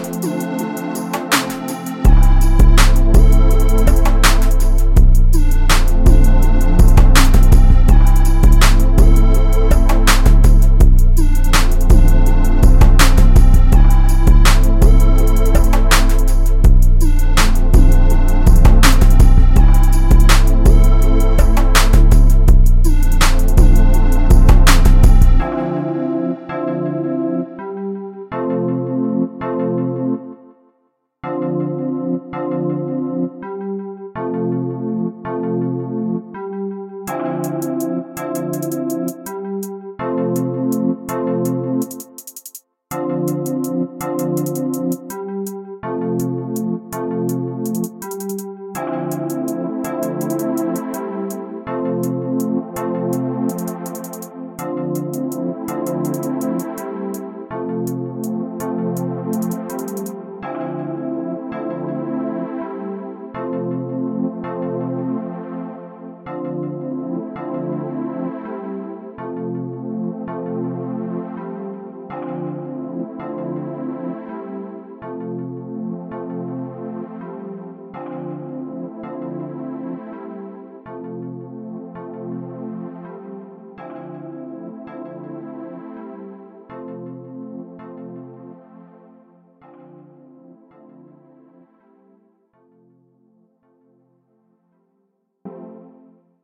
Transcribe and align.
Ooh. 0.00 0.57